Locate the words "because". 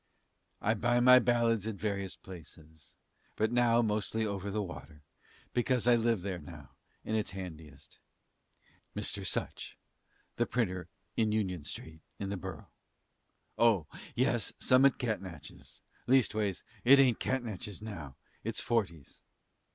5.53-5.87